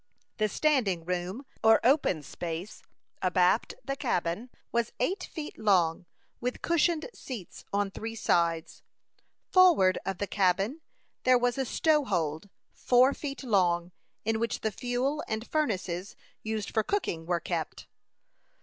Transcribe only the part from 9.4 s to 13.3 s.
Forward of the cabin there was a "stow hold," four